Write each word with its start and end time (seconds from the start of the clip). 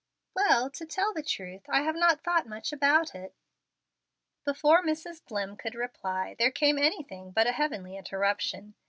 "Well, 0.35 0.71
to 0.71 0.85
tell 0.87 1.13
the 1.13 1.21
truth, 1.21 1.61
I 1.69 1.81
have 1.83 1.93
not 1.95 2.23
thought 2.23 2.47
much 2.47 2.73
about 2.73 3.13
it." 3.13 3.35
Before 4.43 4.83
Mrs. 4.83 5.21
Dlimm 5.23 5.59
could 5.59 5.75
reply, 5.75 6.35
there 6.39 6.49
came 6.49 6.79
anything 6.79 7.29
but 7.29 7.45
a 7.45 7.51
heavenly 7.51 7.97
interruption. 7.97 8.73